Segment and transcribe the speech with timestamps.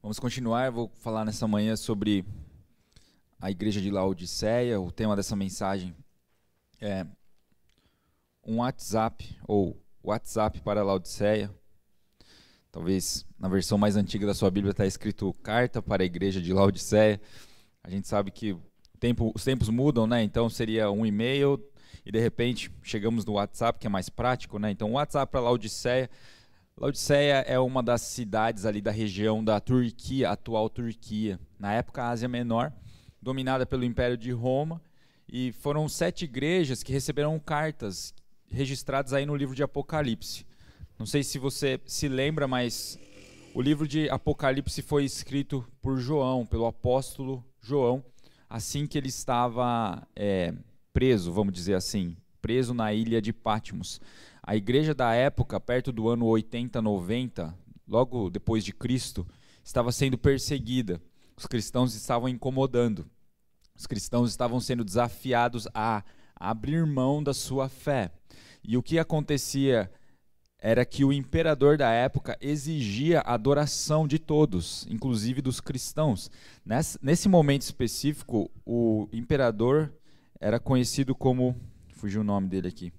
[0.00, 2.24] Vamos continuar, vou falar nessa manhã sobre
[3.40, 4.80] a igreja de Laodiceia.
[4.80, 5.92] O tema dessa mensagem
[6.80, 7.04] é
[8.46, 11.52] um WhatsApp ou WhatsApp para Laodiceia.
[12.70, 16.52] Talvez na versão mais antiga da sua Bíblia está escrito carta para a igreja de
[16.52, 17.20] Laodiceia.
[17.82, 18.56] A gente sabe que
[19.00, 20.22] tempo, os tempos mudam, né?
[20.22, 21.60] Então seria um e-mail
[22.06, 24.70] e de repente chegamos no WhatsApp, que é mais prático, né?
[24.70, 26.08] Então, WhatsApp para Laodiceia.
[26.80, 31.40] Laodiceia é uma das cidades ali da região da Turquia, atual Turquia.
[31.58, 32.72] Na época, Ásia Menor,
[33.20, 34.80] dominada pelo Império de Roma.
[35.28, 38.14] E foram sete igrejas que receberam cartas
[38.46, 40.46] registradas aí no livro de Apocalipse.
[40.96, 42.96] Não sei se você se lembra, mas
[43.54, 48.04] o livro de Apocalipse foi escrito por João, pelo apóstolo João,
[48.48, 50.54] assim que ele estava é,
[50.92, 54.00] preso, vamos dizer assim, preso na ilha de Patmos.
[54.48, 57.54] A igreja da época, perto do ano 80, 90,
[57.86, 59.28] logo depois de Cristo,
[59.62, 61.02] estava sendo perseguida.
[61.36, 63.06] Os cristãos estavam incomodando.
[63.76, 66.02] Os cristãos estavam sendo desafiados a
[66.34, 68.10] abrir mão da sua fé.
[68.64, 69.92] E o que acontecia
[70.58, 76.30] era que o imperador da época exigia a adoração de todos, inclusive dos cristãos.
[77.02, 79.92] Nesse momento específico, o imperador
[80.40, 81.54] era conhecido como.
[81.92, 82.90] Fugiu o nome dele aqui.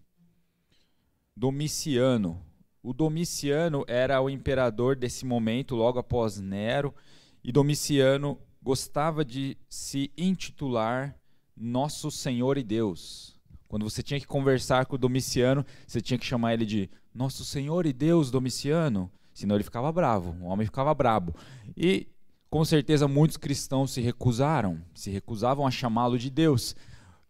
[1.40, 2.46] Domiciano.
[2.84, 6.94] O Domiciano era o imperador desse momento, logo após Nero,
[7.42, 11.16] e Domiciano gostava de se intitular
[11.56, 13.40] Nosso Senhor e Deus.
[13.70, 17.46] Quando você tinha que conversar com o Domiciano, você tinha que chamar ele de Nosso
[17.46, 21.34] Senhor e Deus Domiciano, senão ele ficava bravo, o homem ficava brabo.
[21.78, 22.06] E
[22.50, 26.76] com certeza muitos cristãos se recusaram, se recusavam a chamá-lo de Deus.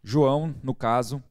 [0.02, 1.22] João, no caso,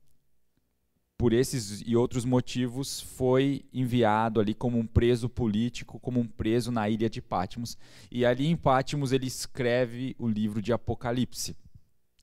[1.20, 6.72] por esses e outros motivos, foi enviado ali como um preso político, como um preso
[6.72, 7.78] na ilha de Patmos.
[8.09, 11.58] E ali em Patmos ele escreve o livro de Apocalipse.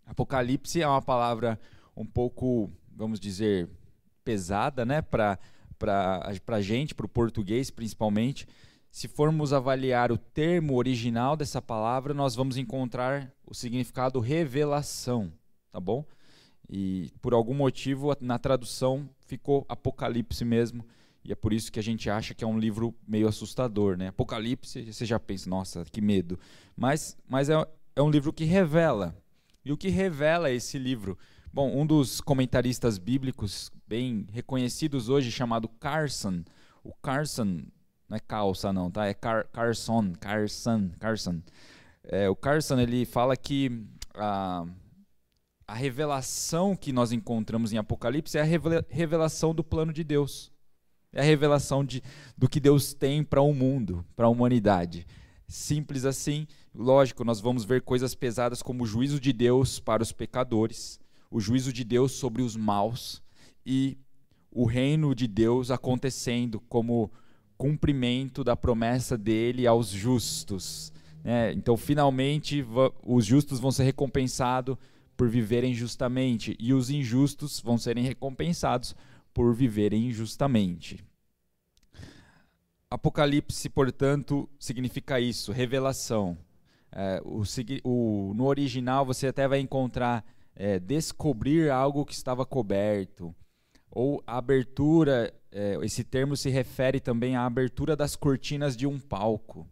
[0.06, 1.61] Apocalipse é uma palavra
[1.94, 3.68] um pouco, vamos dizer,
[4.24, 5.39] pesada, né, para
[6.46, 8.48] a gente, para o português principalmente.
[8.90, 15.30] Se formos avaliar o termo original dessa palavra, nós vamos encontrar o significado revelação,
[15.70, 16.02] tá bom?
[16.68, 20.84] E por algum motivo na tradução ficou Apocalipse mesmo.
[21.24, 24.08] E é por isso que a gente acha que é um livro meio assustador, né?
[24.08, 26.38] Apocalipse, você já pensa, nossa, que medo.
[26.77, 27.54] Mas, mas é,
[27.96, 29.16] é um livro que revela.
[29.64, 31.18] E o que revela esse livro?
[31.52, 36.44] Bom, um dos comentaristas bíblicos bem reconhecidos hoje, chamado Carson,
[36.84, 37.62] o Carson,
[38.08, 39.06] não é calça não, tá?
[39.06, 41.42] É Car Carson, Carson, Carson.
[42.04, 43.84] É, o Carson, ele fala que...
[44.14, 44.64] Ah,
[45.68, 48.44] a revelação que nós encontramos em Apocalipse é a
[48.88, 50.52] revelação do plano de Deus.
[51.12, 52.02] É a revelação de,
[52.36, 55.06] do que Deus tem para o um mundo, para a humanidade.
[55.48, 56.46] Simples assim.
[56.74, 61.00] Lógico, nós vamos ver coisas pesadas como o juízo de Deus para os pecadores,
[61.30, 63.22] o juízo de Deus sobre os maus
[63.64, 63.98] e
[64.50, 67.10] o reino de Deus acontecendo como
[67.56, 70.92] cumprimento da promessa dele aos justos.
[71.24, 71.52] Né?
[71.52, 72.64] Então, finalmente,
[73.02, 74.77] os justos vão ser recompensados
[75.16, 78.94] por viverem justamente, e os injustos vão serem recompensados
[79.32, 81.04] por viverem injustamente.
[82.90, 86.38] Apocalipse, portanto, significa isso, revelação.
[86.92, 87.42] É, o,
[87.84, 93.34] o, no original você até vai encontrar é, descobrir algo que estava coberto,
[93.90, 99.68] ou abertura, é, esse termo se refere também à abertura das cortinas de um palco.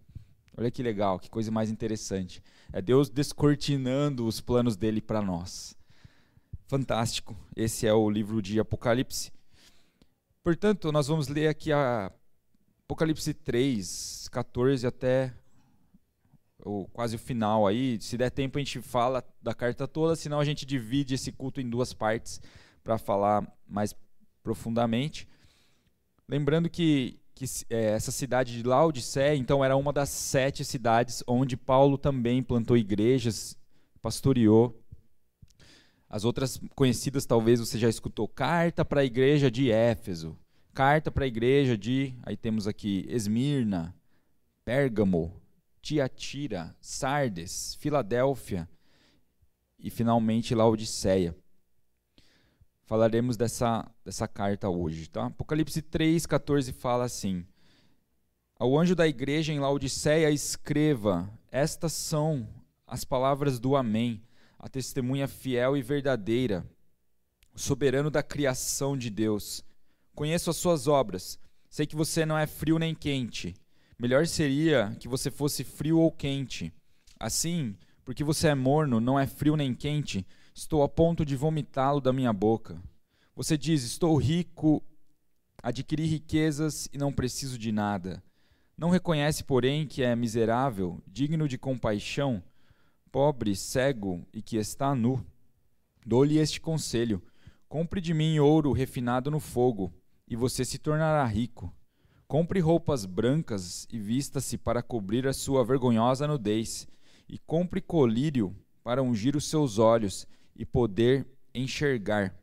[0.57, 2.43] Olha que legal, que coisa mais interessante.
[2.73, 5.77] É Deus descortinando os planos dele para nós.
[6.67, 7.37] Fantástico.
[7.57, 9.33] Esse é o livro de Apocalipse.
[10.43, 12.13] Portanto, nós vamos ler aqui a
[12.85, 15.35] Apocalipse 3, 14 até
[16.65, 18.01] o, quase o final aí.
[18.01, 21.61] Se der tempo, a gente fala da carta toda, senão a gente divide esse culto
[21.61, 22.41] em duas partes
[22.83, 23.95] para falar mais
[24.43, 25.27] profundamente.
[26.29, 31.57] Lembrando que que é, essa cidade de Laodiceia, então, era uma das sete cidades onde
[31.57, 33.57] Paulo também plantou igrejas,
[34.01, 34.81] pastoreou.
[36.09, 40.39] As outras conhecidas, talvez você já escutou, carta para a igreja de Éfeso,
[40.73, 43.95] carta para a igreja de, aí temos aqui, Esmirna,
[44.65, 45.43] Pérgamo,
[45.83, 48.69] Tiatira, Sardes, Filadélfia
[49.79, 51.37] e finalmente Laodiceia
[52.85, 55.09] falaremos dessa, dessa carta hoje.
[55.09, 55.27] Tá?
[55.27, 57.45] Apocalipse 3, 14 fala assim:
[58.59, 62.49] Ao anjo da igreja em Laodiceia, escreva: Estas são
[62.87, 64.23] as palavras do Amém,
[64.59, 66.67] a testemunha fiel e verdadeira,
[67.55, 69.65] o soberano da criação de Deus.
[70.15, 71.39] Conheço as suas obras,
[71.69, 73.55] sei que você não é frio nem quente.
[73.99, 76.73] Melhor seria que você fosse frio ou quente.
[77.19, 82.01] Assim, porque você é morno, não é frio nem quente, estou a ponto de vomitá-lo
[82.01, 82.81] da minha boca.
[83.35, 84.81] Você diz: Estou rico,
[85.61, 88.23] adquiri riquezas e não preciso de nada.
[88.79, 92.43] Não reconhece, porém, que é miserável, digno de compaixão,
[93.11, 95.25] pobre, cego e que está nu.
[96.07, 97.21] Dou-lhe este conselho:
[97.69, 99.93] compre de mim ouro refinado no fogo,
[100.29, 101.73] e você se tornará rico.
[102.29, 106.87] Compre roupas brancas e vista-se para cobrir a sua vergonhosa nudez,
[107.29, 112.35] e compre colírio para ungir os seus olhos e poder enxergar.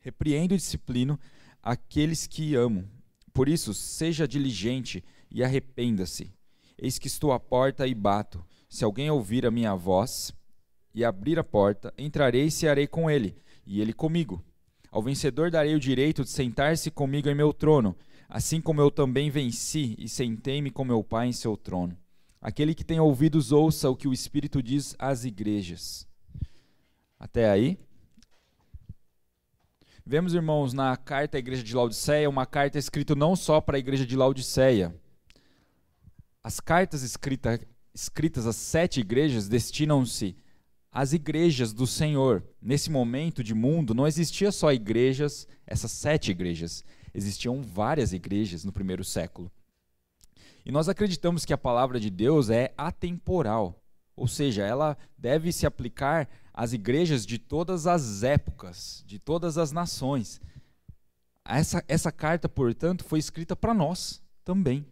[0.00, 1.18] Repreendo e disciplino
[1.62, 2.88] aqueles que amo.
[3.32, 6.32] Por isso, seja diligente e arrependa-se.
[6.78, 8.44] Eis que estou à porta e bato.
[8.68, 10.32] Se alguém ouvir a minha voz
[10.94, 13.36] e abrir a porta, entrarei e cearei com ele,
[13.66, 14.44] e ele comigo.
[14.90, 17.96] Ao vencedor darei o direito de sentar-se comigo em meu trono,
[18.28, 21.96] assim como eu também venci e sentei-me com meu Pai em seu trono.
[22.40, 26.06] Aquele que tem ouvidos, ouça o que o Espírito diz às igrejas.
[27.24, 27.78] Até aí.
[30.04, 33.80] Vemos, irmãos, na carta à igreja de Laodiceia, uma carta escrita não só para a
[33.80, 34.94] igreja de Laodiceia.
[36.42, 37.58] As cartas escrita,
[37.94, 40.36] escritas às sete igrejas destinam-se
[40.92, 42.44] às igrejas do Senhor.
[42.60, 46.84] Nesse momento de mundo, não existia só igrejas, essas sete igrejas.
[47.14, 49.50] Existiam várias igrejas no primeiro século.
[50.62, 53.82] E nós acreditamos que a palavra de Deus é atemporal,
[54.14, 59.72] ou seja, ela deve se aplicar às igrejas de todas as épocas, de todas as
[59.72, 60.40] nações.
[61.44, 64.86] Essa, essa carta, portanto, foi escrita para nós também.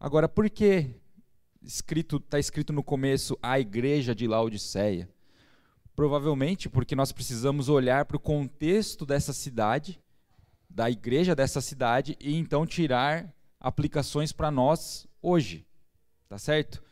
[0.00, 0.90] Agora, por que
[1.62, 5.08] escrito está escrito no começo a igreja de Laodiceia?
[5.94, 10.00] Provavelmente porque nós precisamos olhar para o contexto dessa cidade,
[10.68, 15.64] da igreja dessa cidade, e então tirar aplicações para nós hoje.
[16.28, 16.82] Tá certo?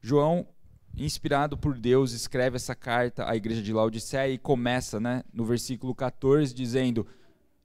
[0.00, 0.46] João
[0.96, 5.94] inspirado por Deus, escreve essa carta à igreja de Laodiceia e começa né, no versículo
[5.94, 7.06] 14 dizendo: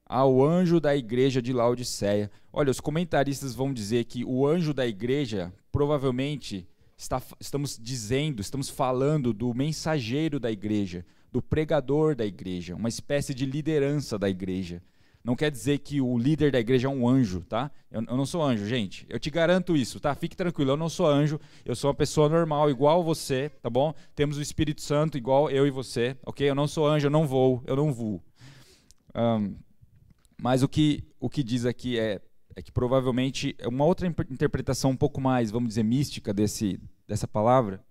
[0.06, 2.32] Ao anjo da igreja de Laodiceia.
[2.52, 6.68] Olha, os comentaristas vão dizer que o anjo da igreja provavelmente
[6.98, 13.34] está, estamos dizendo, estamos falando do mensageiro da igreja, do pregador da igreja, uma espécie
[13.34, 14.82] de liderança da igreja.
[15.24, 17.70] Não quer dizer que o líder da igreja é um anjo, tá?
[17.92, 19.06] Eu, eu, não sou anjo, gente.
[19.10, 20.16] Eu te garanto isso, tá?
[20.16, 21.40] Fique tranquilo, eu não sou anjo.
[21.66, 23.94] Eu sou uma pessoa normal, igual você, tá bom?
[24.16, 26.50] Temos o Espírito Santo, igual eu e você, ok?
[26.50, 28.24] Eu não sou anjo, eu não vou, eu não vou.
[29.14, 29.56] Um,
[30.42, 32.22] mas o que, o que diz aqui é,
[32.56, 37.28] é que provavelmente é uma outra interpretação um pouco mais, vamos dizer, mística desse, dessa
[37.28, 37.84] palavra.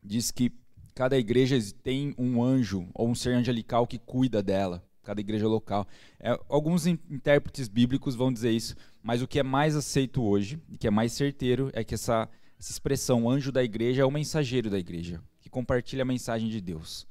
[0.00, 0.52] Diz que
[0.94, 5.86] cada igreja tem um anjo ou um ser angelical que cuida dela cada igreja local.
[6.18, 10.76] É, alguns intérpretes bíblicos vão dizer isso, mas o que é mais aceito hoje, e
[10.76, 14.70] que é mais certeiro, é que essa, essa expressão anjo da igreja é o mensageiro
[14.70, 17.06] da igreja, que compartilha a mensagem de Deus.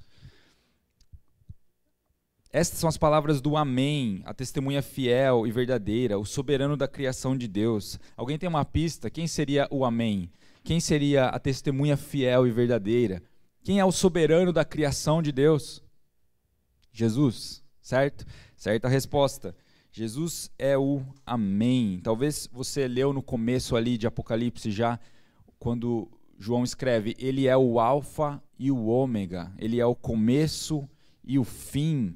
[2.52, 7.38] Estas são as palavras do Amém, a testemunha fiel e verdadeira, o soberano da criação
[7.38, 8.00] de Deus.
[8.18, 9.08] Alguém tem uma pista?
[9.08, 10.32] Quem seria o Amém?
[10.64, 13.22] Quem seria a testemunha fiel e verdadeira?
[13.64, 15.84] Quem é o soberano da criação de Deus?
[16.92, 18.24] Jesus certo?
[18.56, 19.56] Certa resposta.
[19.92, 22.00] Jesus é o Amém.
[22.04, 25.00] Talvez você leu no começo ali de Apocalipse já,
[25.58, 30.88] quando João escreve: Ele é o Alfa e o Ômega, ele é o começo
[31.24, 32.16] e o fim,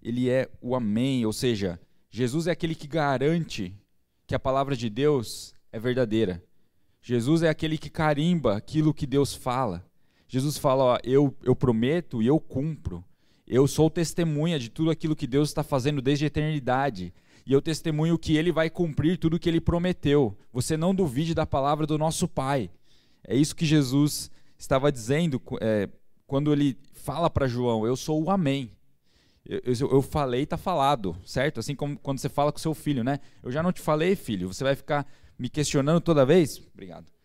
[0.00, 1.26] ele é o Amém.
[1.26, 3.74] Ou seja, Jesus é aquele que garante
[4.24, 6.42] que a palavra de Deus é verdadeira.
[7.02, 9.84] Jesus é aquele que carimba aquilo que Deus fala.
[10.28, 13.04] Jesus fala: ó, eu, eu prometo e eu cumpro.
[13.46, 17.14] Eu sou testemunha de tudo aquilo que Deus está fazendo desde a eternidade.
[17.46, 20.36] E eu testemunho que Ele vai cumprir tudo o que Ele prometeu.
[20.52, 22.68] Você não duvide da palavra do nosso Pai.
[23.22, 25.88] É isso que Jesus estava dizendo é,
[26.26, 28.72] quando Ele fala para João: Eu sou o Amém.
[29.48, 31.60] Eu, eu, eu falei, está falado, certo?
[31.60, 33.20] Assim como quando você fala com seu filho, né?
[33.44, 34.52] Eu já não te falei, filho.
[34.52, 35.06] Você vai ficar
[35.38, 36.60] me questionando toda vez?
[36.74, 37.15] Obrigado.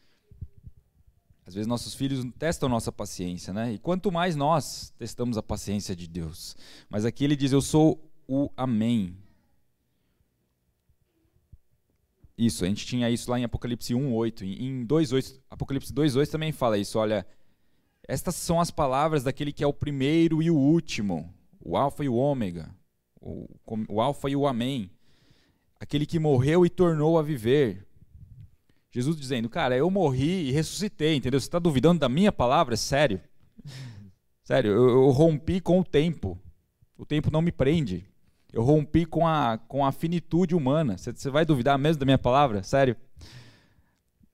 [1.46, 3.74] Às vezes nossos filhos testam nossa paciência, né?
[3.74, 6.56] E quanto mais nós testamos a paciência de Deus.
[6.90, 9.18] Mas aqui ele diz: Eu sou o Amém.
[12.38, 16.78] Isso, a gente tinha isso lá em Apocalipse 1:8, em 2:8, Apocalipse 2:8 também fala
[16.78, 17.26] isso, olha,
[18.08, 22.10] estas são as palavras daquele que é o primeiro e o último, o alfa e
[22.10, 22.74] o ômega,
[23.20, 23.48] o,
[23.88, 24.90] o alfa e o amém.
[25.80, 27.86] Aquele que morreu e tornou a viver,
[28.92, 31.40] Jesus dizendo, cara, eu morri e ressuscitei, entendeu?
[31.40, 32.76] Você está duvidando da minha palavra?
[32.76, 33.22] Sério?
[34.44, 36.38] Sério, eu, eu, rompi com o tempo.
[36.98, 38.06] O tempo não me prende.
[38.52, 40.98] Eu rompi com a, com a finitude humana.
[40.98, 42.64] Você vai duvidar mesmo da minha palavra?
[42.64, 42.98] Sério?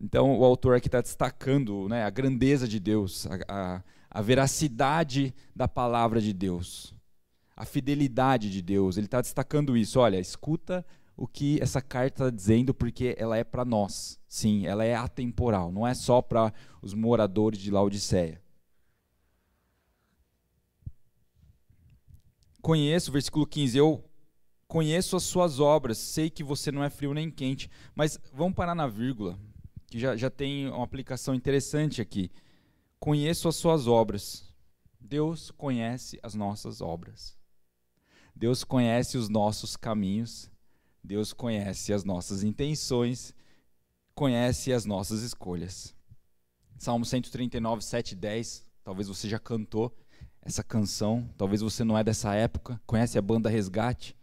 [0.02, 5.34] Então, o autor aqui está destacando né, a grandeza de Deus, a, a, a, veracidade
[5.56, 6.96] da palavra de Deus,
[7.56, 8.98] a fidelidade de Deus.
[8.98, 10.00] Ele está destacando isso.
[10.00, 10.84] Olha, escuta
[11.18, 14.20] o que essa carta está dizendo, porque ela é para nós.
[14.28, 18.40] Sim, ela é atemporal, não é só para os moradores de Laodiceia.
[22.62, 24.04] Conheço, versículo 15, eu
[24.68, 27.70] conheço as suas obras, sei que você não é frio nem quente.
[27.96, 29.40] Mas vamos parar na vírgula,
[29.88, 32.30] que já, já tem uma aplicação interessante aqui.
[33.00, 34.54] Conheço as suas obras.
[35.00, 37.36] Deus conhece as nossas obras.
[38.36, 40.52] Deus conhece os nossos caminhos.
[41.08, 43.34] Deus conhece as nossas intenções.
[44.14, 45.96] Conhece as nossas escolhas.
[46.78, 48.68] Salmo 139, 7 e 10.
[48.84, 49.96] Talvez você já cantou
[50.42, 51.30] essa canção.
[51.38, 52.82] Talvez você não é dessa época.
[52.86, 54.18] Conhece a banda Resgate?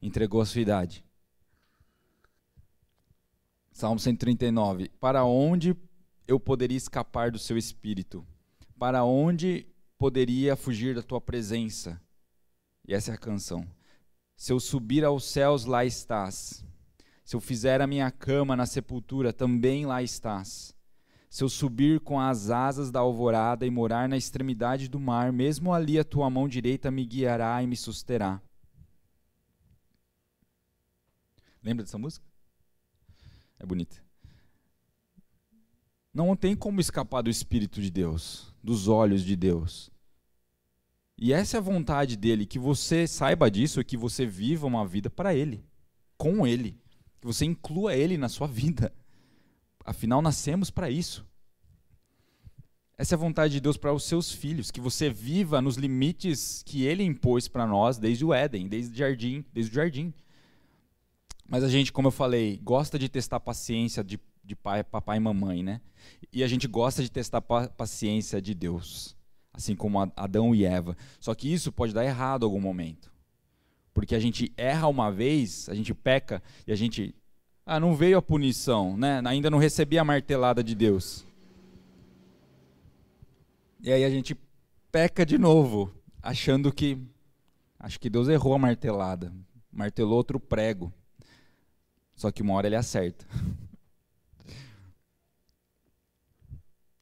[0.00, 1.04] entregou a sua idade.
[3.72, 4.90] Salmo 139.
[5.00, 5.76] Para onde
[6.28, 8.24] eu poderia escapar do seu espírito?
[8.78, 9.66] Para onde
[9.98, 12.00] poderia fugir da tua presença?
[12.86, 13.66] E essa é a canção.
[14.38, 16.64] Se eu subir aos céus, lá estás.
[17.24, 20.72] Se eu fizer a minha cama na sepultura, também lá estás.
[21.28, 25.74] Se eu subir com as asas da alvorada e morar na extremidade do mar, mesmo
[25.74, 28.40] ali a tua mão direita me guiará e me susterá.
[31.60, 32.24] Lembra dessa música?
[33.58, 34.00] É bonita.
[36.14, 39.90] Não tem como escapar do Espírito de Deus, dos olhos de Deus.
[41.18, 45.10] E essa é a vontade dele, que você saiba disso que você viva uma vida
[45.10, 45.64] para ele,
[46.16, 46.80] com ele,
[47.20, 48.92] que você inclua ele na sua vida.
[49.84, 51.26] Afinal, nascemos para isso.
[52.96, 56.62] Essa é a vontade de Deus para os seus filhos, que você viva nos limites
[56.64, 60.12] que ele impôs para nós desde o Éden, desde o jardim, desde o jardim.
[61.48, 65.16] Mas a gente, como eu falei, gosta de testar a paciência de, de pai, papai
[65.16, 65.80] e mamãe, né?
[66.32, 69.16] E a gente gosta de testar a paciência de Deus,
[69.58, 70.96] assim como Adão e Eva.
[71.18, 73.12] Só que isso pode dar errado em algum momento.
[73.92, 77.14] Porque a gente erra uma vez, a gente peca e a gente.
[77.66, 79.20] Ah, não veio a punição, né?
[79.24, 81.26] Ainda não recebi a martelada de Deus.
[83.80, 84.36] E aí a gente
[84.90, 86.96] peca de novo, achando que.
[87.78, 89.32] Acho que Deus errou a martelada.
[89.72, 90.92] Martelou outro prego.
[92.14, 93.26] Só que uma hora ele acerta.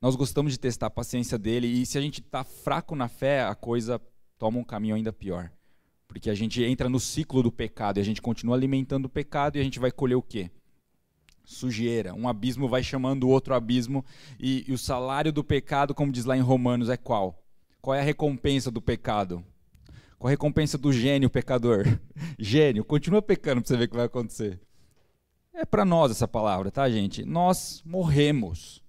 [0.00, 3.44] Nós gostamos de testar a paciência dele e se a gente está fraco na fé,
[3.44, 4.00] a coisa
[4.38, 5.50] toma um caminho ainda pior.
[6.06, 9.56] Porque a gente entra no ciclo do pecado e a gente continua alimentando o pecado
[9.56, 10.50] e a gente vai colher o quê?
[11.44, 12.14] Sujeira.
[12.14, 14.04] Um abismo vai chamando o outro abismo
[14.38, 17.42] e, e o salário do pecado, como diz lá em Romanos, é qual?
[17.80, 19.44] Qual é a recompensa do pecado?
[20.18, 21.84] Qual a recompensa do gênio pecador?
[22.38, 24.60] Gênio, continua pecando para você ver o que vai acontecer.
[25.52, 27.24] É para nós essa palavra, tá, gente?
[27.24, 28.82] Nós morremos.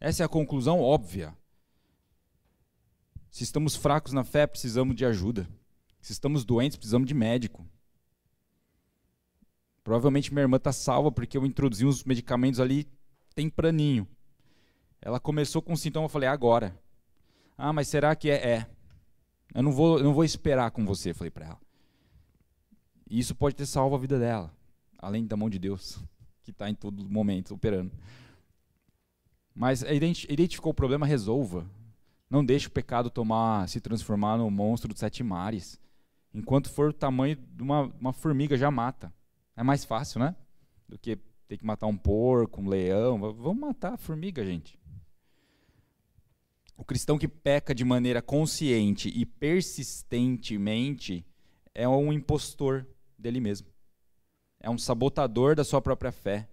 [0.00, 1.36] Essa é a conclusão óbvia.
[3.30, 5.48] Se estamos fracos na fé, precisamos de ajuda.
[6.00, 7.64] Se estamos doentes, precisamos de médico.
[9.84, 12.88] Provavelmente minha irmã está salva porque eu introduzi uns medicamentos ali
[13.34, 14.08] tempraninho.
[15.00, 16.78] Ela começou com um sintoma, eu falei, agora.
[17.56, 18.54] Ah, mas será que é?
[18.54, 18.66] É.
[19.54, 21.60] Eu não vou, não vou esperar com você, falei para ela.
[23.08, 24.52] E isso pode ter salvo a vida dela
[25.00, 25.98] além da mão de Deus,
[26.44, 27.90] que está em todo momento operando.
[29.54, 31.66] Mas identificou o problema, resolva.
[32.28, 35.80] Não deixe o pecado tomar, se transformar no monstro dos sete mares.
[36.32, 39.12] Enquanto for o tamanho de uma, uma formiga, já mata.
[39.56, 40.34] É mais fácil, né?
[40.88, 41.16] Do que
[41.48, 43.18] ter que matar um porco, um leão.
[43.18, 44.78] Vamos matar a formiga, gente.
[46.76, 51.26] O cristão que peca de maneira consciente e persistentemente
[51.74, 52.86] é um impostor
[53.18, 53.70] dele mesmo
[54.60, 56.46] é um sabotador da sua própria fé.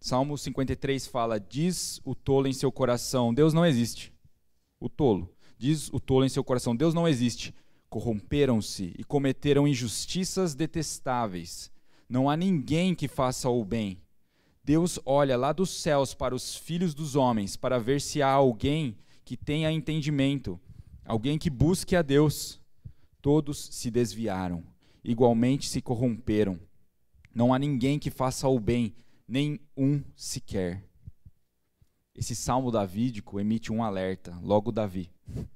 [0.00, 4.12] Salmo 53 fala: Diz o tolo em seu coração, Deus não existe.
[4.80, 5.32] O tolo.
[5.58, 7.54] Diz o tolo em seu coração, Deus não existe.
[7.88, 11.70] Corromperam-se e cometeram injustiças detestáveis.
[12.08, 14.00] Não há ninguém que faça o bem.
[14.62, 18.96] Deus olha lá dos céus para os filhos dos homens para ver se há alguém
[19.24, 20.60] que tenha entendimento,
[21.04, 22.60] alguém que busque a Deus.
[23.22, 24.62] Todos se desviaram
[25.06, 26.58] igualmente se corromperam.
[27.32, 28.94] Não há ninguém que faça o bem,
[29.26, 30.84] nem um sequer.
[32.14, 35.10] Esse salmo davídico emite um alerta, logo Davi.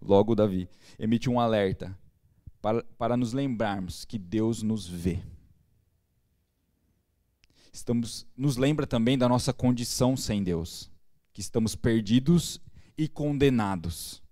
[0.00, 1.94] Logo Davi emite um alerta
[2.62, 5.22] para, para nos lembrarmos que Deus nos vê.
[7.72, 10.90] Estamos, nos lembra também da nossa condição sem Deus,
[11.32, 12.58] que estamos perdidos
[12.96, 14.22] e condenados.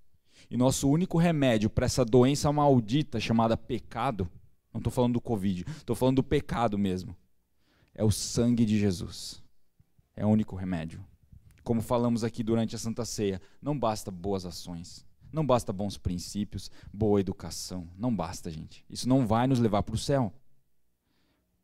[0.51, 4.29] E nosso único remédio para essa doença maldita chamada pecado,
[4.73, 7.15] não estou falando do Covid, estou falando do pecado mesmo,
[7.95, 9.43] é o sangue de Jesus.
[10.17, 11.05] É o único remédio.
[11.63, 16.71] Como falamos aqui durante a Santa Ceia, não basta boas ações, não basta bons princípios,
[16.93, 18.85] boa educação, não basta, gente.
[18.89, 20.33] Isso não vai nos levar para o céu.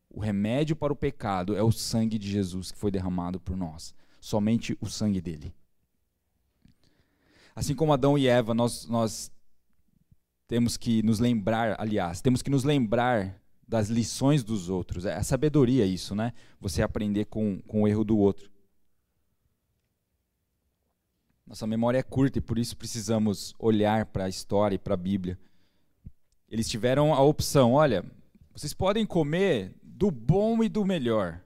[0.08, 3.94] O remédio para o pecado é o sangue de Jesus que foi derramado por nós,
[4.20, 5.54] somente o sangue dele.
[7.54, 9.30] Assim como Adão e Eva, nós, nós
[10.48, 13.39] temos que nos lembrar, aliás, temos que nos lembrar
[13.70, 15.06] das lições dos outros.
[15.06, 16.32] É a sabedoria isso, né?
[16.60, 18.50] Você aprender com, com o erro do outro.
[21.46, 24.96] Nossa memória é curta e por isso precisamos olhar para a história e para a
[24.96, 25.38] Bíblia.
[26.48, 28.04] Eles tiveram a opção: olha,
[28.52, 31.40] vocês podem comer do bom e do melhor.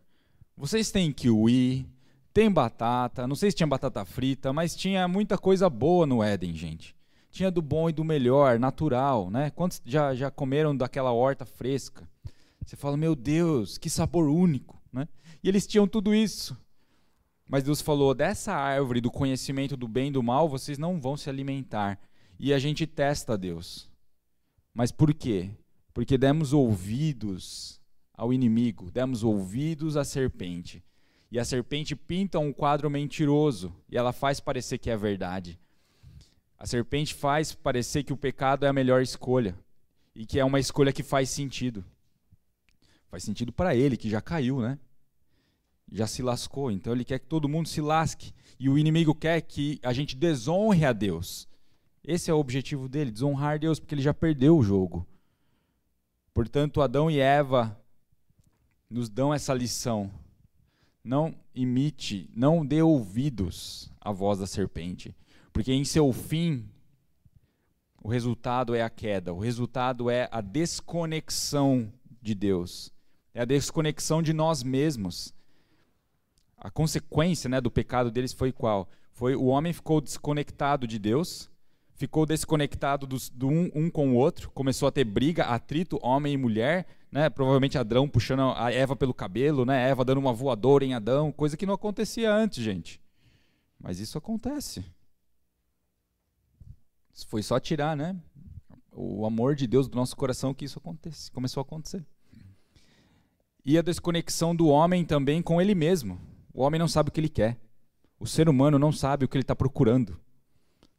[0.56, 1.86] Vocês têm kiwi,
[2.32, 6.54] tem batata, não sei se tinha batata frita, mas tinha muita coisa boa no Éden,
[6.54, 6.96] gente.
[7.34, 9.50] Tinha do bom e do melhor, natural, né?
[9.50, 12.08] Quantos já, já comeram daquela horta fresca?
[12.64, 15.08] Você fala, meu Deus, que sabor único, né?
[15.42, 16.56] E eles tinham tudo isso.
[17.48, 21.16] Mas Deus falou: dessa árvore do conhecimento do bem e do mal, vocês não vão
[21.16, 21.98] se alimentar.
[22.38, 23.90] E a gente testa Deus.
[24.72, 25.50] Mas por quê?
[25.92, 27.80] Porque demos ouvidos
[28.16, 30.84] ao inimigo, demos ouvidos à serpente.
[31.32, 35.58] E a serpente pinta um quadro mentiroso e ela faz parecer que é verdade.
[36.64, 39.54] A serpente faz parecer que o pecado é a melhor escolha
[40.14, 41.84] e que é uma escolha que faz sentido.
[43.10, 44.78] Faz sentido para ele, que já caiu, né?
[45.92, 46.70] Já se lascou.
[46.70, 48.32] Então ele quer que todo mundo se lasque.
[48.58, 51.46] E o inimigo quer que a gente desonre a Deus.
[52.02, 55.06] Esse é o objetivo dele, desonrar Deus, porque ele já perdeu o jogo.
[56.32, 57.78] Portanto, Adão e Eva
[58.88, 60.10] nos dão essa lição.
[61.04, 65.14] Não imite, não dê ouvidos à voz da serpente,
[65.54, 66.68] porque em seu fim
[68.02, 72.92] o resultado é a queda, o resultado é a desconexão de Deus,
[73.32, 75.32] é a desconexão de nós mesmos.
[76.58, 78.88] A consequência né, do pecado deles foi qual?
[79.12, 81.48] Foi o homem ficou desconectado de Deus,
[81.94, 86.34] ficou desconectado do, do um, um com o outro, começou a ter briga, atrito, homem
[86.34, 87.30] e mulher, né?
[87.30, 89.88] Provavelmente Adão puxando a Eva pelo cabelo, né?
[89.88, 93.00] Eva dando uma voadora em Adão, coisa que não acontecia antes, gente.
[93.78, 94.84] Mas isso acontece.
[97.28, 98.16] Foi só tirar, né?
[98.90, 102.04] O amor de Deus do nosso coração que isso acontece, começou a acontecer.
[103.64, 106.20] E a desconexão do homem também com ele mesmo.
[106.52, 107.58] O homem não sabe o que ele quer.
[108.18, 110.20] O ser humano não sabe o que ele está procurando.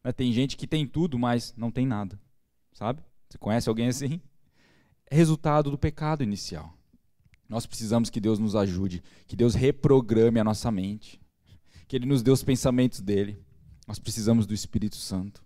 [0.04, 0.12] Né?
[0.12, 2.20] Tem gente que tem tudo, mas não tem nada.
[2.74, 3.02] Sabe?
[3.30, 4.20] Você conhece alguém assim?
[5.10, 6.76] É resultado do pecado inicial.
[7.48, 11.22] Nós precisamos que Deus nos ajude, que Deus reprograme a nossa mente,
[11.88, 13.40] que Ele nos dê os pensamentos dele.
[13.88, 15.45] Nós precisamos do Espírito Santo.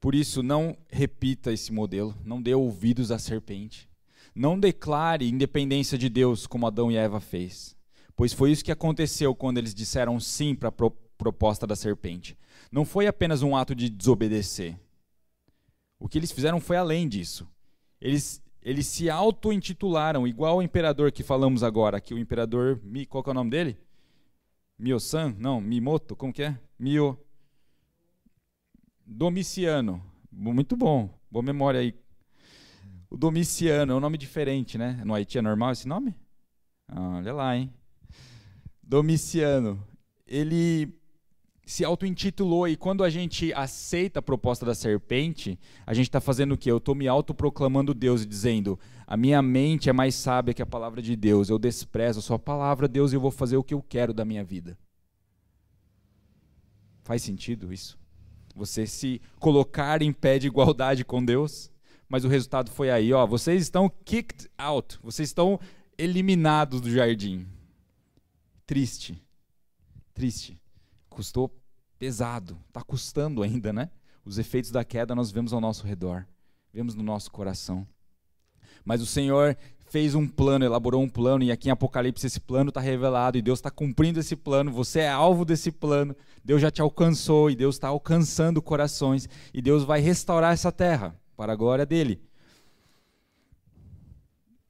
[0.00, 3.88] Por isso, não repita esse modelo, não dê ouvidos à serpente.
[4.34, 7.76] Não declare independência de Deus como Adão e Eva fez,
[8.14, 12.38] pois foi isso que aconteceu quando eles disseram sim para a pro proposta da serpente.
[12.70, 14.78] Não foi apenas um ato de desobedecer,
[15.98, 17.48] o que eles fizeram foi além disso.
[18.00, 23.30] Eles, eles se auto-intitularam, igual o imperador que falamos agora, que o imperador, qual é
[23.30, 23.76] o nome dele?
[24.78, 25.34] Mio-san?
[25.38, 26.58] Não, Mimoto, como que é?
[26.78, 27.18] Mio...
[29.10, 30.02] Domiciano.
[30.30, 31.94] Muito bom, boa memória aí.
[33.08, 35.02] O Domiciano é um nome diferente, né?
[35.02, 36.14] No Haiti é normal esse nome?
[36.86, 37.72] Ah, olha lá, hein?
[38.82, 39.82] Domiciano.
[40.26, 40.94] Ele
[41.64, 46.52] se auto-intitulou, e quando a gente aceita a proposta da serpente, a gente está fazendo
[46.52, 46.70] o quê?
[46.70, 50.66] Eu estou me autoproclamando Deus e dizendo: a minha mente é mais sábia que a
[50.66, 53.72] palavra de Deus, eu desprezo a sua palavra, Deus, e eu vou fazer o que
[53.72, 54.78] eu quero da minha vida.
[57.04, 57.97] Faz sentido isso?
[58.58, 61.70] Você se colocar em pé de igualdade com Deus,
[62.08, 65.60] mas o resultado foi aí, ó, vocês estão kicked out, vocês estão
[65.96, 67.46] eliminados do jardim.
[68.66, 69.22] Triste.
[70.12, 70.60] Triste
[71.08, 71.52] custou
[71.98, 73.90] pesado, está custando ainda, né?
[74.24, 76.26] Os efeitos da queda nós vemos ao nosso redor,
[76.72, 77.86] vemos no nosso coração.
[78.84, 79.56] Mas o Senhor
[79.90, 83.42] fez um plano, elaborou um plano, e aqui em Apocalipse esse plano está revelado, e
[83.42, 87.56] Deus está cumprindo esse plano, você é alvo desse plano, Deus já te alcançou, e
[87.56, 92.20] Deus está alcançando corações, e Deus vai restaurar essa terra para a glória dele.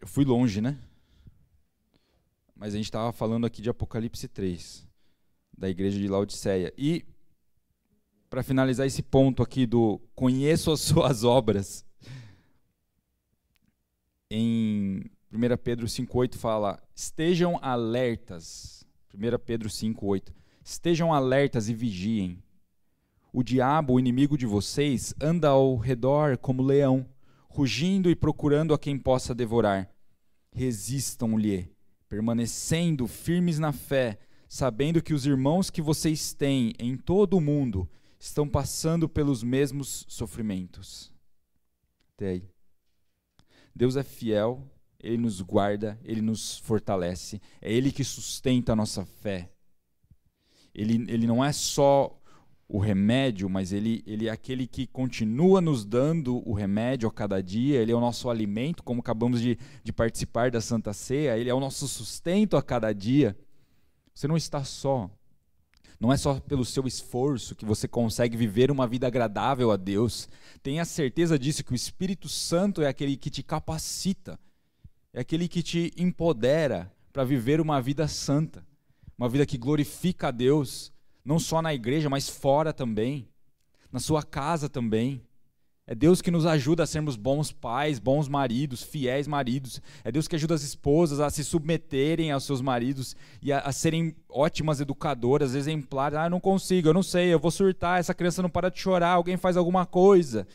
[0.01, 0.79] Eu fui longe, né?
[2.55, 4.87] Mas a gente estava falando aqui de Apocalipse 3
[5.57, 6.73] da igreja de Laodiceia.
[6.79, 7.05] E,
[8.31, 11.85] para finalizar esse ponto aqui do conheço as suas obras,
[14.31, 18.87] em 1 Pedro 5,8 fala: estejam alertas.
[19.15, 20.33] 1 Pedro 5,8.
[20.63, 22.43] Estejam alertas e vigiem.
[23.33, 27.07] O diabo, o inimigo de vocês, anda ao redor como leão,
[27.49, 29.91] rugindo e procurando a quem possa devorar.
[30.53, 31.71] Resistam-lhe,
[32.09, 37.89] permanecendo firmes na fé, sabendo que os irmãos que vocês têm em todo o mundo
[38.19, 41.13] estão passando pelos mesmos sofrimentos.
[42.15, 42.58] Até aí.
[43.79, 44.69] Deus é fiel,
[45.01, 49.49] Ele nos guarda, Ele nos fortalece, é Ele que sustenta a nossa fé.
[50.75, 52.21] Ele, ele não é só
[52.69, 57.41] o remédio, mas ele, ele é aquele que continua nos dando o remédio a cada
[57.41, 61.49] dia, ele é o nosso alimento, como acabamos de, de participar da Santa Ceia, ele
[61.49, 63.37] é o nosso sustento a cada dia.
[64.13, 65.09] Você não está só.
[66.01, 70.29] Não é só pelo seu esforço que você consegue viver uma vida agradável a Deus.
[70.63, 74.39] Tenha certeza disso, que o Espírito Santo é aquele que te capacita,
[75.13, 78.65] é aquele que te empodera para viver uma vida santa,
[79.19, 80.93] uma vida que glorifica a Deus
[81.25, 83.29] não só na igreja, mas fora também,
[83.93, 85.23] na sua casa também.
[85.91, 89.81] É Deus que nos ajuda a sermos bons pais, bons maridos, fiéis maridos.
[90.05, 93.73] É Deus que ajuda as esposas a se submeterem aos seus maridos e a, a
[93.73, 96.19] serem ótimas educadoras, exemplares.
[96.19, 98.79] Ah, eu não consigo, eu não sei, eu vou surtar, essa criança não para de
[98.79, 100.47] chorar, alguém faz alguma coisa.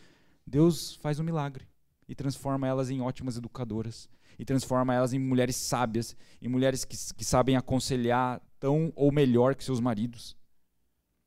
[0.46, 1.66] Deus faz um milagre
[2.08, 6.96] e transforma elas em ótimas educadoras e transforma elas em mulheres sábias, em mulheres que,
[7.16, 10.38] que sabem aconselhar tão ou melhor que seus maridos.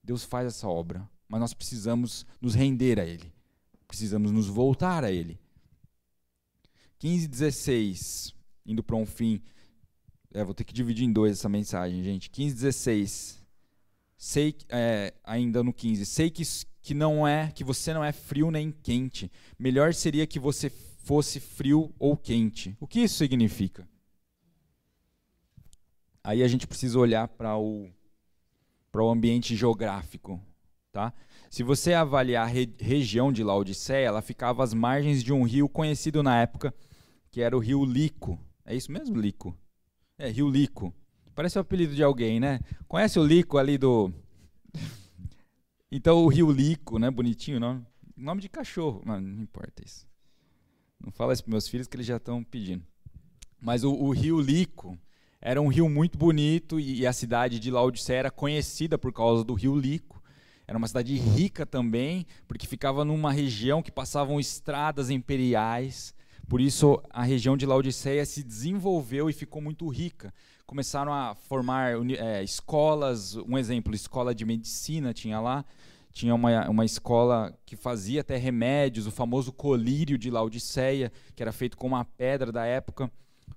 [0.01, 3.33] Deus faz essa obra, mas nós precisamos nos render a Ele,
[3.87, 5.38] precisamos nos voltar a Ele.
[6.99, 9.42] 15 16, indo para um fim.
[10.33, 12.31] É, vou ter que dividir em dois essa mensagem, gente.
[12.31, 13.42] 15 16.
[14.16, 16.42] Sei é, ainda no 15, sei que,
[16.81, 19.31] que não é que você não é frio nem quente.
[19.59, 22.77] Melhor seria que você fosse frio ou quente.
[22.81, 23.87] O que isso significa?
[26.25, 27.88] Aí a gente precisa olhar para o
[28.90, 30.40] para o ambiente geográfico.
[30.90, 31.12] Tá?
[31.51, 35.69] Se você avaliar a re região de Laodiceia, ela ficava às margens de um rio
[35.69, 36.75] conhecido na época,
[37.31, 38.39] que era o rio Lico.
[38.65, 39.57] É isso mesmo, Lico?
[40.19, 40.93] É, rio Lico.
[41.35, 42.61] Parece o apelido de alguém, né?
[42.89, 44.13] Conhece o Lico ali do.
[45.89, 47.09] Então, o rio Lico, né?
[47.11, 47.87] Bonitinho, não?
[48.17, 49.03] Nome de cachorro.
[49.07, 50.07] Não, não importa isso.
[51.01, 52.85] Não fala isso para meus filhos que eles já estão pedindo.
[53.61, 54.99] Mas o, o rio Lico
[55.41, 59.55] era um rio muito bonito e a cidade de Laodiceia era conhecida por causa do
[59.55, 60.15] rio Lico.
[60.66, 66.12] Era uma cidade rica também, porque ficava numa região que passavam estradas imperiais.
[66.48, 70.35] Por isso, a região de Laodiceia se desenvolveu e ficou muito rica.
[70.66, 75.64] Começaram a formar é, escolas, um exemplo, escola de medicina tinha lá.
[76.12, 81.52] Tinha uma, uma escola que fazia até remédios, o famoso colírio de Laodiceia, que era
[81.52, 83.11] feito com uma pedra da época.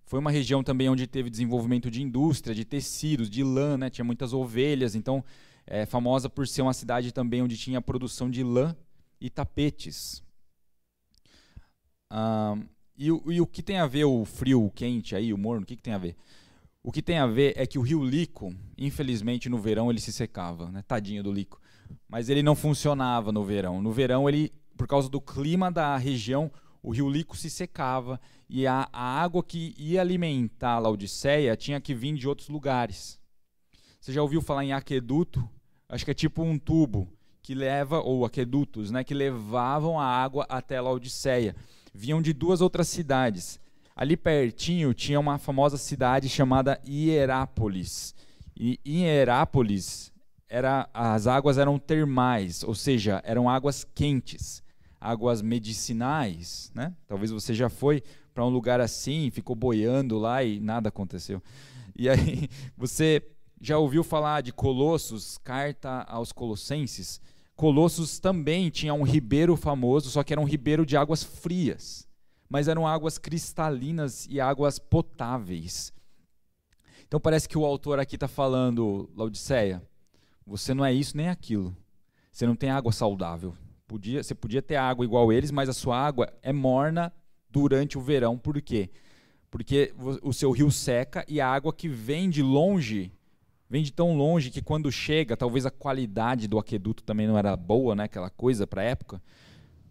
[0.05, 3.89] Foi uma região também onde teve desenvolvimento de indústria, de tecidos, de lã, né?
[3.89, 5.23] tinha muitas ovelhas, então
[5.69, 8.75] é famosa por ser uma cidade também onde tinha produção de lã
[9.21, 10.23] e tapetes.
[12.09, 12.57] Ah,
[12.97, 15.65] e, e, o que tem a ver o frio, o quente aí, o morno, o
[15.65, 16.17] que, que tem a ver?
[16.81, 20.11] O que tem a ver é que o rio Lico, infelizmente no verão ele se
[20.11, 20.81] secava, né?
[20.81, 21.61] tadinho do Lico.
[22.07, 23.79] Mas ele não funcionava no verão.
[23.79, 26.51] No verão ele, por causa do clima da região,
[26.81, 31.79] o rio Lico se secava e a, a água que ia alimentar a Laodiceia tinha
[31.79, 33.19] que vir de outros lugares.
[34.01, 35.47] Você já ouviu falar em aqueduto?
[35.89, 40.45] Acho que é tipo um tubo que leva, ou aquedutos, né, que levavam a água
[40.47, 41.55] até Laodiceia.
[41.93, 43.59] Vinham de duas outras cidades.
[43.95, 48.13] Ali pertinho tinha uma famosa cidade chamada Hierápolis.
[48.55, 50.13] E em Hierápolis
[50.47, 54.63] era, as águas eram termais, ou seja, eram águas quentes
[54.99, 56.93] águas medicinais, né?
[57.07, 61.41] Talvez você já foi para um lugar assim, ficou boiando lá e nada aconteceu.
[61.95, 63.23] E aí você
[63.61, 67.19] já ouviu falar de Colossos, carta aos Colossenses?
[67.55, 72.07] Colossos também tinha um ribeiro famoso, só que era um ribeiro de águas frias,
[72.49, 75.91] mas eram águas cristalinas e águas potáveis.
[77.05, 79.83] Então parece que o autor aqui está falando, Laodiceia,
[80.45, 81.75] você não é isso nem aquilo.
[82.31, 83.53] Você não tem água saudável.
[83.87, 87.11] Podia, você podia ter água igual eles, mas a sua água é morna
[87.49, 88.37] durante o verão.
[88.37, 88.89] Por quê?
[89.51, 93.11] Porque o seu rio seca e a água que vem de longe,
[93.69, 97.55] vem de tão longe que quando chega, talvez a qualidade do aqueduto também não era
[97.55, 99.21] boa, né, aquela coisa para a época,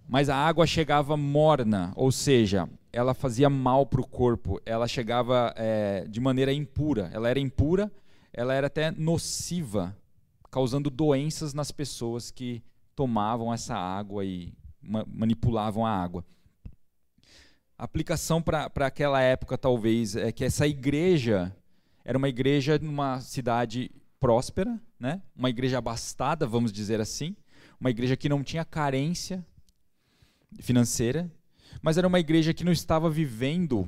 [0.08, 5.54] mas a água chegava morna, ou seja, ela fazia mal para o corpo, ela chegava
[5.56, 7.92] é, de maneira impura, ela era impura,
[8.32, 9.96] ela era até nociva,
[10.50, 12.62] causando doenças nas pessoas que
[12.96, 16.24] tomavam essa água e ma manipulavam a água.
[17.76, 21.54] A aplicação para aquela época, talvez, é que essa igreja
[22.08, 25.20] era uma igreja numa cidade próspera, né?
[25.36, 27.36] uma igreja abastada, vamos dizer assim,
[27.78, 29.46] uma igreja que não tinha carência
[30.58, 31.30] financeira,
[31.82, 33.86] mas era uma igreja que não estava vivendo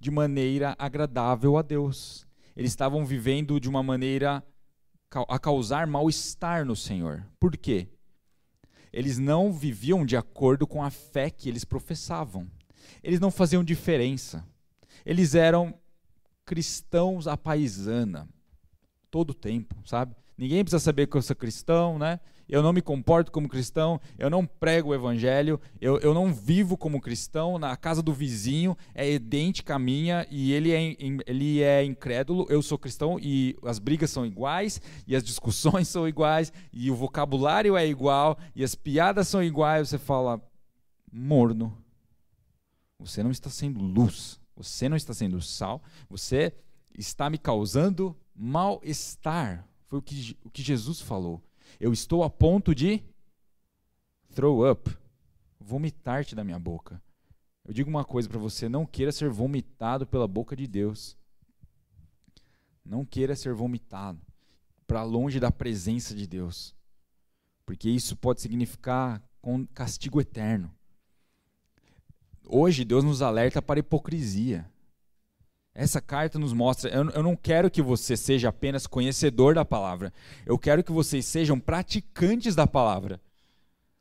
[0.00, 2.26] de maneira agradável a Deus.
[2.56, 4.42] Eles estavam vivendo de uma maneira
[5.28, 7.24] a causar mal-estar no Senhor.
[7.38, 7.86] Por quê?
[8.92, 12.50] Eles não viviam de acordo com a fé que eles professavam.
[13.00, 14.44] Eles não faziam diferença.
[15.06, 15.72] Eles eram
[16.50, 18.28] cristãos à paisana,
[19.08, 20.16] todo tempo, sabe?
[20.36, 22.18] Ninguém precisa saber que eu sou cristão, né?
[22.48, 26.76] Eu não me comporto como cristão, eu não prego o evangelho, eu, eu não vivo
[26.76, 27.56] como cristão.
[27.56, 32.60] Na casa do vizinho é idêntica à minha e ele é, ele é incrédulo, eu
[32.62, 37.76] sou cristão e as brigas são iguais, e as discussões são iguais, e o vocabulário
[37.76, 39.88] é igual, e as piadas são iguais.
[39.88, 40.42] Você fala,
[41.12, 41.78] morno,
[42.98, 46.54] você não está sendo luz, você não está sendo sal, você
[46.96, 49.66] está me causando mal-estar.
[49.86, 51.42] Foi o que, o que Jesus falou.
[51.78, 53.02] Eu estou a ponto de
[54.34, 54.94] throw up,
[55.58, 57.02] vomitar-te da minha boca.
[57.64, 61.16] Eu digo uma coisa para você: não queira ser vomitado pela boca de Deus.
[62.84, 64.20] Não queira ser vomitado
[64.86, 66.74] para longe da presença de Deus.
[67.64, 69.22] Porque isso pode significar
[69.72, 70.74] castigo eterno.
[72.52, 74.68] Hoje, Deus nos alerta para hipocrisia.
[75.72, 80.12] Essa carta nos mostra, eu, eu não quero que você seja apenas conhecedor da palavra,
[80.44, 83.20] eu quero que vocês sejam praticantes da palavra.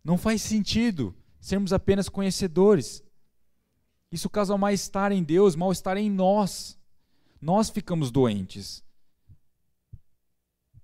[0.04, 3.04] Não faz sentido sermos apenas conhecedores.
[4.12, 6.78] Isso causa mal-estar em Deus, mal-estar em nós.
[7.40, 8.84] Nós ficamos doentes.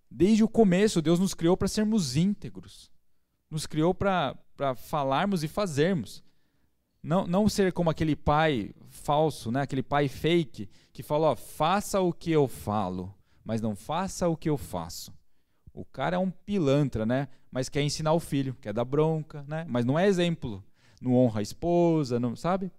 [0.10, 2.91] Desde o começo, Deus nos criou para sermos íntegros.
[3.49, 4.38] Nos criou para
[4.78, 6.23] falarmos e fazermos.
[7.06, 9.62] Não, não ser como aquele pai falso, né?
[9.62, 13.13] aquele pai fake, que fala: ó, faça o que eu falo,
[13.44, 15.13] mas não faça o que eu faço.
[15.72, 17.28] O cara é um pilantra, né?
[17.52, 19.68] Mas quer ensinar o filho, quer dar bronca, né?
[19.70, 20.63] Mas não é exemplo.
[21.00, 22.72] Não honra a esposa, não sabe?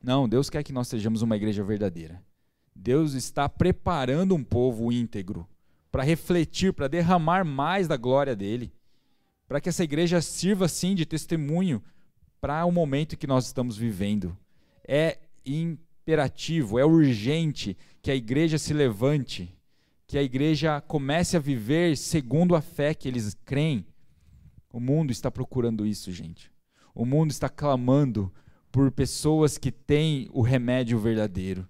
[0.00, 2.22] Não, Deus quer que nós sejamos uma igreja verdadeira.
[2.72, 5.48] Deus está preparando um povo íntegro
[5.90, 8.72] para refletir, para derramar mais da glória dele,
[9.48, 11.82] para que essa igreja sirva sim de testemunho
[12.40, 14.36] para o momento que nós estamos vivendo.
[14.86, 19.54] É imperativo, é urgente que a igreja se levante,
[20.06, 23.86] que a igreja comece a viver segundo a fé que eles creem.
[24.72, 26.50] O mundo está procurando isso, gente.
[26.94, 28.32] O mundo está clamando
[28.72, 31.68] por pessoas que têm o remédio verdadeiro.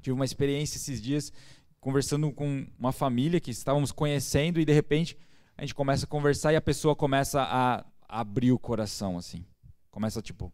[0.00, 1.32] Tive uma experiência esses dias
[1.80, 5.16] conversando com uma família que estávamos conhecendo e de repente
[5.56, 9.44] a gente começa a conversar e a pessoa começa a abrir o coração assim.
[9.92, 10.52] Começa tipo.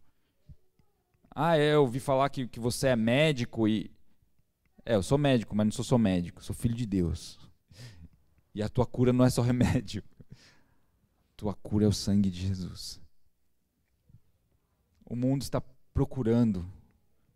[1.33, 3.89] Ah, é, eu ouvi falar que, que você é médico e.
[4.85, 7.39] É, eu sou médico, mas não sou só médico, sou filho de Deus.
[8.53, 10.03] E a tua cura não é só remédio.
[11.37, 12.99] Tua cura é o sangue de Jesus.
[15.05, 15.61] O mundo está
[15.93, 16.69] procurando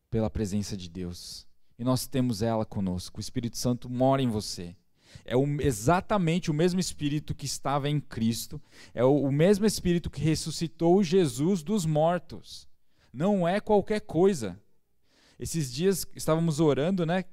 [0.10, 1.48] pela presença de Deus.
[1.78, 3.20] E nós temos ela conosco.
[3.20, 4.76] O Espírito Santo mora em você.
[5.26, 8.62] É o, exatamente o mesmo Espírito que estava em Cristo,
[8.94, 12.68] é o, o mesmo Espírito que ressuscitou Jesus dos mortos.
[13.14, 14.60] Não é qualquer coisa.
[15.40, 17.26] Esses dias estávamos orando, né?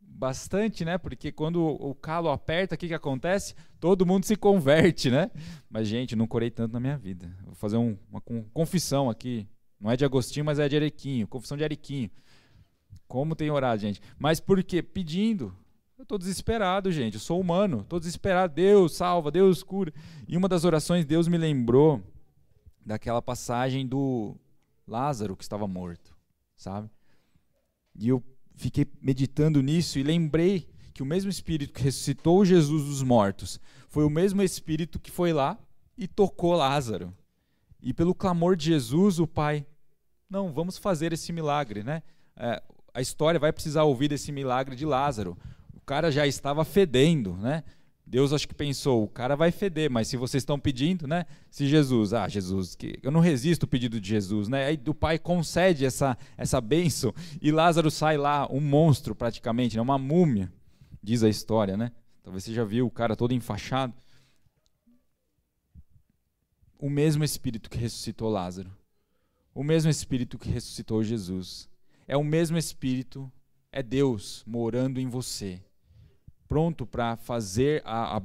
[0.00, 0.96] Bastante, né?
[0.96, 3.54] Porque quando o calo aperta, o que, que acontece?
[3.80, 5.30] Todo mundo se converte, né?
[5.68, 7.30] Mas, gente, não corei tanto na minha vida.
[7.44, 8.20] Vou fazer um, uma
[8.52, 9.46] confissão aqui.
[9.80, 11.26] Não é de Agostinho, mas é de Arequinho.
[11.26, 12.10] Confissão de Arequinho.
[13.06, 14.00] Como tem orado, gente?
[14.18, 14.82] Mas por quê?
[14.82, 15.54] Pedindo.
[15.98, 17.14] Eu estou desesperado, gente.
[17.14, 17.80] Eu sou humano.
[17.80, 18.54] Estou desesperado.
[18.54, 19.92] Deus salva, Deus cura.
[20.28, 22.02] E uma das orações, Deus me lembrou
[22.84, 24.36] daquela passagem do
[24.86, 26.14] Lázaro que estava morto,
[26.54, 26.90] sabe?
[27.94, 28.22] E eu
[28.54, 34.04] fiquei meditando nisso e lembrei que o mesmo Espírito que ressuscitou Jesus dos mortos foi
[34.04, 35.58] o mesmo Espírito que foi lá
[35.96, 37.12] e tocou Lázaro.
[37.82, 39.66] E pelo clamor de Jesus, o Pai,
[40.28, 42.02] não, vamos fazer esse milagre, né?
[42.36, 45.36] É, a história vai precisar ouvir desse milagre de Lázaro
[45.86, 47.62] cara já estava fedendo, né?
[48.04, 51.26] Deus acho que pensou, o cara vai feder, mas se vocês estão pedindo, né?
[51.50, 54.66] Se Jesus, ah, Jesus, que eu não resisto o pedido de Jesus, né?
[54.66, 59.82] Aí o pai concede essa essa bênção e Lázaro sai lá um monstro praticamente, né?
[59.82, 60.52] uma múmia,
[61.02, 61.90] diz a história, né?
[62.22, 63.94] Talvez você já viu o cara todo enfaixado.
[66.78, 68.70] O mesmo espírito que ressuscitou Lázaro,
[69.54, 71.68] o mesmo espírito que ressuscitou Jesus,
[72.06, 73.32] é o mesmo espírito,
[73.72, 75.65] é Deus morando em você
[76.48, 78.22] pronto para fazer a, a,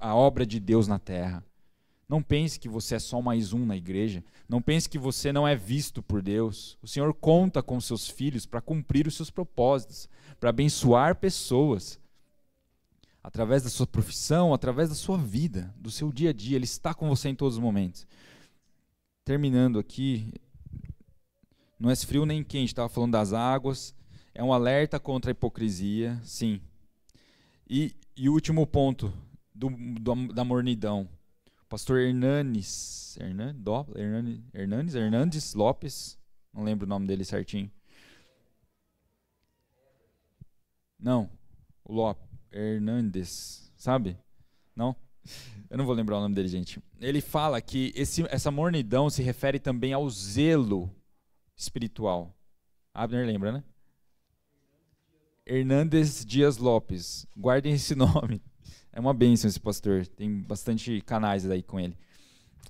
[0.00, 1.44] a obra de Deus na terra.
[2.08, 4.24] Não pense que você é só mais um na igreja.
[4.48, 6.78] Não pense que você não é visto por Deus.
[6.80, 10.08] O Senhor conta com seus filhos para cumprir os seus propósitos,
[10.40, 12.00] para abençoar pessoas.
[13.22, 16.56] através da sua profissão, através da sua vida, do seu dia a dia.
[16.56, 18.06] Ele está com você em todos os momentos.
[19.22, 20.32] Terminando aqui,
[21.78, 23.94] não é frio nem quente, estava falando das águas.
[24.34, 26.60] É um alerta contra a hipocrisia, sim.
[27.68, 29.12] E, e o último ponto
[29.54, 31.08] do, do, da mornidão.
[31.68, 33.54] pastor Hernanes, Hernan,
[33.94, 36.18] Hernandes, Hernandes, Hernandes Lopes,
[36.52, 37.70] não lembro o nome dele certinho.
[40.98, 41.30] Não,
[41.84, 44.16] o Lopes, Hernandes, sabe?
[44.74, 44.96] Não?
[45.68, 46.82] Eu não vou lembrar o nome dele, gente.
[46.98, 50.90] Ele fala que esse, essa mornidão se refere também ao zelo
[51.54, 52.34] espiritual.
[52.94, 53.64] Abner lembra, né?
[55.48, 57.26] Hernandes Dias Lopes.
[57.36, 58.42] Guardem esse nome.
[58.92, 60.06] É uma bênção esse pastor.
[60.06, 61.96] Tem bastante canais aí com ele.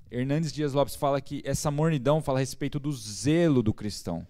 [0.09, 4.25] Hernandes Dias Lopes fala que essa mornidão fala a respeito do zelo do cristão,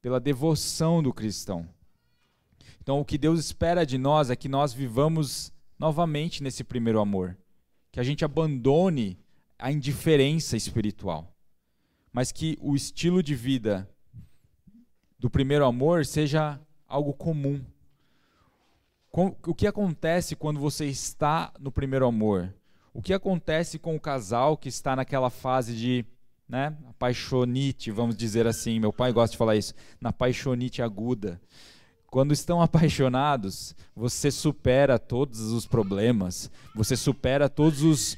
[0.00, 1.68] pela devoção do cristão.
[2.80, 7.36] Então, o que Deus espera de nós é que nós vivamos novamente nesse primeiro amor,
[7.90, 9.18] que a gente abandone
[9.58, 11.34] a indiferença espiritual
[12.12, 13.88] mas que o estilo de vida
[15.18, 17.60] do primeiro amor seja algo comum.
[19.46, 22.54] O que acontece quando você está no primeiro amor?
[22.94, 26.04] O que acontece com o casal que está naquela fase de
[26.48, 28.80] né, apaixonite, vamos dizer assim?
[28.80, 31.40] Meu pai gosta de falar isso, na paixonite aguda.
[32.06, 38.16] Quando estão apaixonados, você supera todos os problemas, você supera todas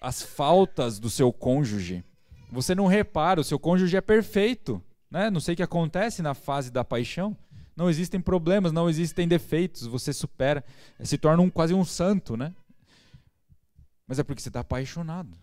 [0.00, 2.04] as faltas do seu cônjuge.
[2.50, 4.82] Você não repara, o seu cônjuge é perfeito.
[5.10, 5.28] Né?
[5.30, 7.36] Não sei o que acontece na fase da paixão.
[7.76, 9.86] Não existem problemas, não existem defeitos.
[9.86, 10.64] Você supera,
[11.00, 12.36] se torna um, quase um santo.
[12.36, 12.54] Né?
[14.06, 15.36] Mas é porque você está apaixonado.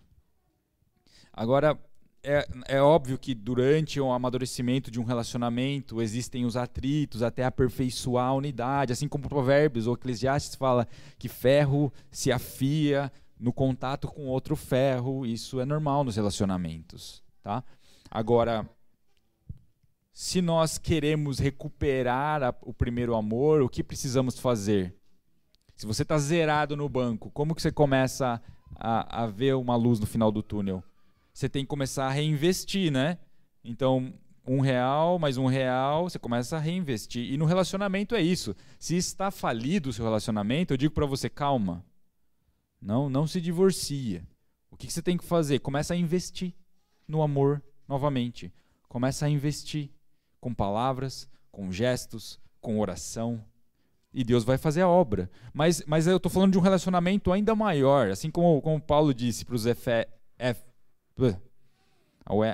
[1.32, 1.78] Agora,
[2.22, 8.26] é, é, óbvio que durante o amadurecimento de um relacionamento existem os atritos até aperfeiçoar
[8.26, 10.86] a unidade, assim como Provérbios ou Eclesiastes fala
[11.18, 17.62] que ferro se afia no contato com outro ferro, isso é normal nos relacionamentos, tá?
[18.10, 18.68] Agora,
[20.20, 24.92] se nós queremos recuperar a, o primeiro amor, o que precisamos fazer?
[25.76, 28.42] Se você está zerado no banco, como que você começa
[28.74, 30.82] a, a ver uma luz no final do túnel?
[31.32, 33.16] Você tem que começar a reinvestir, né?
[33.62, 34.12] Então,
[34.44, 37.32] um real mais um real, você começa a reinvestir.
[37.32, 38.56] E no relacionamento é isso.
[38.76, 41.84] Se está falido o seu relacionamento, eu digo para você, calma.
[42.82, 44.26] Não, não se divorcia.
[44.68, 45.60] O que, que você tem que fazer?
[45.60, 46.52] Começa a investir
[47.06, 48.52] no amor novamente.
[48.88, 49.92] Começa a investir
[50.40, 53.44] com palavras, com gestos, com oração.
[54.12, 55.30] E Deus vai fazer a obra.
[55.52, 59.44] Mas, mas eu estou falando de um relacionamento ainda maior, assim como, como Paulo disse
[59.44, 59.66] para os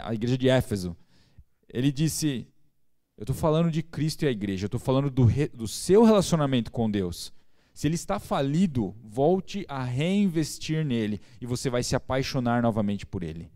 [0.05, 0.97] a igreja de Éfeso.
[1.69, 2.47] Ele disse:
[3.17, 6.05] Eu estou falando de Cristo e a igreja, eu estou falando do, re, do seu
[6.05, 7.33] relacionamento com Deus.
[7.75, 13.25] Se ele está falido, volte a reinvestir nele e você vai se apaixonar novamente por
[13.25, 13.51] ele.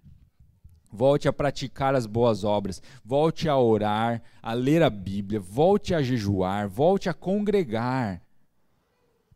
[0.90, 6.02] Volte a praticar as boas obras, volte a orar, a ler a Bíblia, volte a
[6.02, 8.22] jejuar, volte a congregar.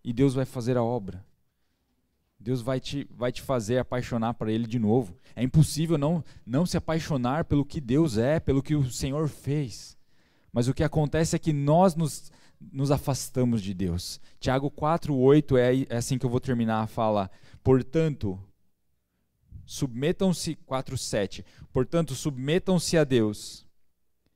[0.02, 1.24] E Deus vai fazer a obra.
[2.40, 5.16] Deus vai te, vai te fazer apaixonar por Ele de novo.
[5.36, 9.96] É impossível não, não se apaixonar pelo que Deus é, pelo que o Senhor fez.
[10.52, 12.32] Mas o que acontece é que nós nos
[12.70, 14.20] nos afastamos de Deus.
[14.38, 17.30] Tiago 4:8 é, é assim que eu vou terminar a fala.
[17.62, 18.38] Portanto,
[19.64, 21.44] submetam-se 4:7.
[21.72, 23.66] Portanto, submetam-se a Deus.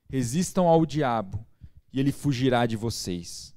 [0.09, 1.45] Resistam ao diabo
[1.93, 3.55] e ele fugirá de vocês.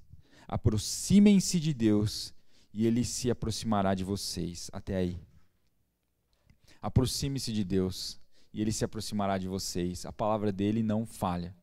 [0.47, 2.33] Aproximem-se de Deus
[2.73, 4.69] e ele se aproximará de vocês.
[4.73, 5.19] Até aí.
[6.81, 8.19] Aproxime-se de Deus
[8.53, 10.05] e ele se aproximará de vocês.
[10.05, 11.55] A palavra dele não falha.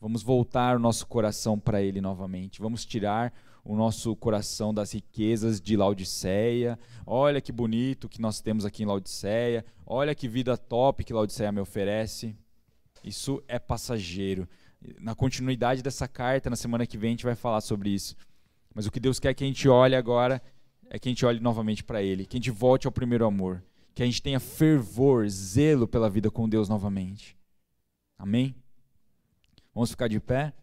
[0.00, 2.60] Vamos voltar o nosso coração para Ele novamente.
[2.60, 3.32] Vamos tirar
[3.68, 6.78] o nosso coração das riquezas de Laodiceia.
[7.06, 9.62] Olha que bonito que nós temos aqui em Laodiceia.
[9.84, 12.34] Olha que vida top que Laodiceia me oferece.
[13.04, 14.48] Isso é passageiro.
[14.98, 18.16] Na continuidade dessa carta, na semana que vem, a gente vai falar sobre isso.
[18.74, 20.40] Mas o que Deus quer que a gente olhe agora
[20.88, 23.62] é que a gente olhe novamente para Ele, que a gente volte ao primeiro amor,
[23.94, 27.36] que a gente tenha fervor, zelo pela vida com Deus novamente.
[28.16, 28.54] Amém?
[29.74, 30.54] Vamos ficar de pé?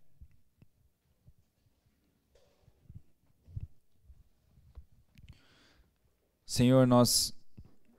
[6.46, 7.34] Senhor, nós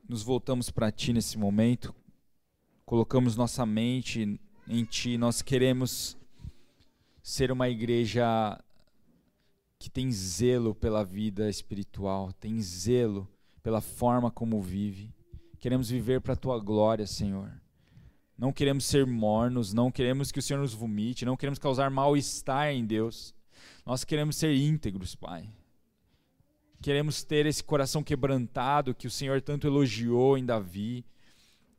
[0.09, 1.93] nos voltamos para Ti nesse momento,
[2.85, 6.17] colocamos nossa mente em Ti, nós queremos
[7.21, 8.25] ser uma igreja
[9.81, 13.29] que tem zelo pela vida espiritual, tem zelo
[13.65, 15.13] pela forma como vive.
[15.59, 17.61] Queremos viver para a Tua glória, Senhor.
[18.39, 22.69] Não queremos ser mornos, não queremos que o Senhor nos vomite, não queremos causar mal-estar
[22.69, 23.35] em Deus.
[23.85, 25.51] Nós queremos ser íntegros, Pai.
[26.87, 31.05] Queremos ter esse coração quebrantado que o Senhor tanto elogiou em Davi.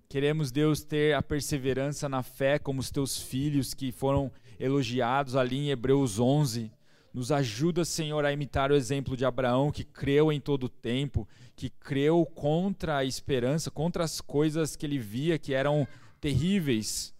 [0.09, 4.29] Queremos, Deus, ter a perseverança na fé como os teus filhos que foram
[4.59, 6.69] elogiados ali em Hebreus 11.
[7.13, 11.25] Nos ajuda, Senhor, a imitar o exemplo de Abraão, que creu em todo o tempo,
[11.55, 15.87] que creu contra a esperança, contra as coisas que ele via que eram
[16.19, 17.15] terríveis.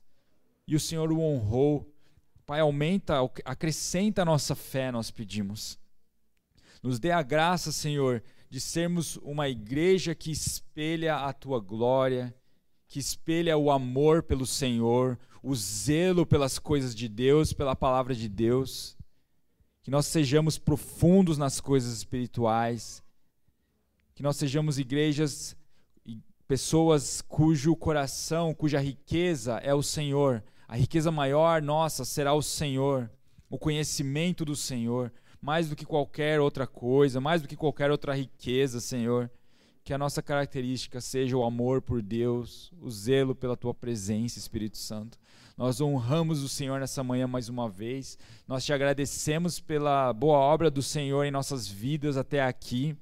[0.67, 1.89] E o Senhor o honrou.
[2.45, 3.15] Pai, aumenta,
[3.45, 5.79] acrescenta a nossa fé, nós pedimos.
[6.82, 12.34] Nos dê a graça, Senhor, de sermos uma igreja que espelha a tua glória,
[12.88, 18.30] que espelha o amor pelo Senhor, o zelo pelas coisas de Deus, pela palavra de
[18.30, 18.97] Deus.
[19.82, 23.03] Que nós sejamos profundos nas coisas espirituais.
[24.15, 25.55] Que nós sejamos igrejas
[26.47, 30.43] pessoas cujo coração, cuja riqueza é o Senhor.
[30.67, 33.09] A riqueza maior nossa será o Senhor,
[33.49, 35.11] o conhecimento do Senhor,
[35.41, 39.29] mais do que qualquer outra coisa, mais do que qualquer outra riqueza, Senhor.
[39.83, 44.77] Que a nossa característica seja o amor por Deus, o zelo pela tua presença, Espírito
[44.77, 45.17] Santo.
[45.57, 48.17] Nós honramos o Senhor nessa manhã mais uma vez.
[48.47, 52.95] Nós te agradecemos pela boa obra do Senhor em nossas vidas até aqui.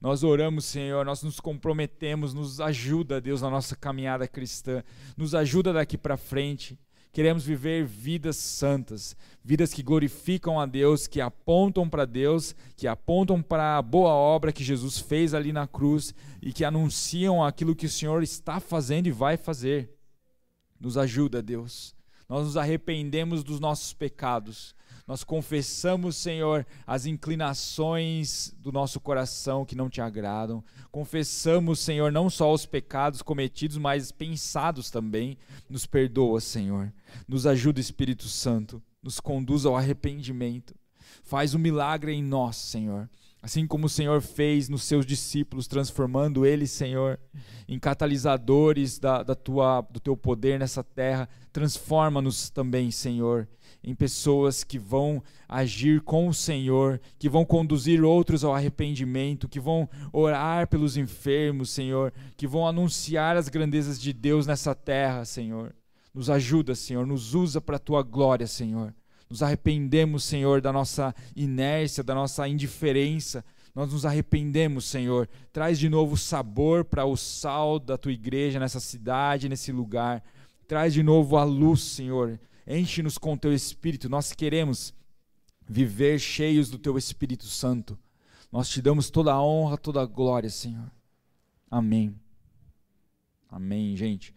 [0.00, 4.82] Nós oramos, Senhor, nós nos comprometemos, nos ajuda, Deus, na nossa caminhada cristã.
[5.16, 6.78] Nos ajuda daqui para frente.
[7.18, 13.42] Queremos viver vidas santas, vidas que glorificam a Deus, que apontam para Deus, que apontam
[13.42, 17.86] para a boa obra que Jesus fez ali na cruz e que anunciam aquilo que
[17.86, 19.98] o Senhor está fazendo e vai fazer.
[20.78, 21.92] Nos ajuda, Deus.
[22.28, 24.72] Nós nos arrependemos dos nossos pecados.
[25.08, 30.62] Nós confessamos, Senhor, as inclinações do nosso coração que não te agradam.
[30.92, 35.38] Confessamos, Senhor, não só os pecados cometidos, mas pensados também.
[35.66, 36.92] Nos perdoa, Senhor.
[37.26, 38.82] Nos ajuda, Espírito Santo.
[39.02, 40.74] Nos conduz ao arrependimento.
[41.22, 43.08] Faz um milagre em nós, Senhor.
[43.40, 47.18] Assim como o Senhor fez nos seus discípulos, transformando eles, Senhor,
[47.68, 53.48] em catalisadores da, da tua, do teu poder nessa terra, transforma-nos também, Senhor,
[53.82, 59.60] em pessoas que vão agir com o Senhor, que vão conduzir outros ao arrependimento, que
[59.60, 65.74] vão orar pelos enfermos, Senhor, que vão anunciar as grandezas de Deus nessa terra, Senhor.
[66.12, 68.94] Nos ajuda, Senhor, nos usa para a tua glória, Senhor.
[69.30, 73.44] Nos arrependemos, Senhor, da nossa inércia, da nossa indiferença.
[73.74, 75.28] Nós nos arrependemos, Senhor.
[75.52, 80.22] Traz de novo sabor para o sal da tua igreja nessa cidade, nesse lugar.
[80.66, 82.40] Traz de novo a luz, Senhor.
[82.68, 84.10] Enche-nos com o teu Espírito.
[84.10, 84.92] Nós queremos
[85.66, 87.98] viver cheios do teu Espírito Santo.
[88.52, 90.90] Nós te damos toda a honra, toda a glória, Senhor.
[91.70, 92.14] Amém.
[93.50, 94.34] Amém, gente.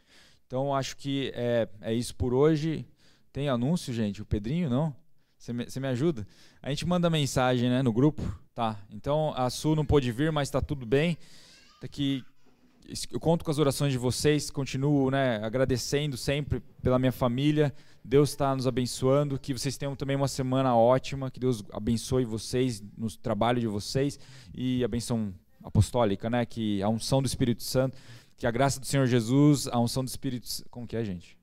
[0.48, 2.86] Então, acho que é, é isso por hoje.
[3.34, 4.22] Tem anúncio, gente?
[4.22, 4.96] O Pedrinho, não?
[5.38, 6.26] Você me, me, ajuda?
[6.62, 8.22] A gente manda mensagem né, no grupo.
[8.56, 8.80] Tá.
[8.90, 11.18] Então, a Su não pôde vir, mas está tudo bem.
[11.82, 12.24] Daqui
[13.12, 17.74] eu conto com as orações de vocês, continuo né, agradecendo sempre pela minha família.
[18.04, 22.84] Deus está nos abençoando, que vocês tenham também uma semana ótima, que Deus abençoe vocês
[22.98, 24.20] no trabalho de vocês
[24.54, 27.98] e a benção apostólica, né, que a unção do Espírito Santo,
[28.36, 31.38] que a graça do Senhor Jesus, a unção do Espírito, como que é, gente?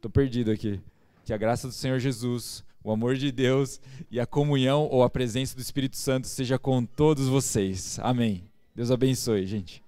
[0.00, 0.80] Tô perdido aqui.
[1.24, 3.80] Que a graça do Senhor Jesus, o amor de Deus
[4.10, 7.98] e a comunhão ou a presença do Espírito Santo seja com todos vocês.
[8.00, 8.44] Amém.
[8.74, 9.81] Deus abençoe, gente.